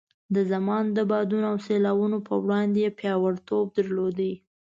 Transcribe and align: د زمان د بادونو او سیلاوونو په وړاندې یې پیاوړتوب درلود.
د 0.35 0.37
زمان 0.51 0.83
د 0.97 0.99
بادونو 1.11 1.45
او 1.51 1.57
سیلاوونو 1.65 2.17
په 2.27 2.33
وړاندې 2.43 2.79
یې 2.85 2.91
پیاوړتوب 2.99 3.65
درلود. 3.77 4.19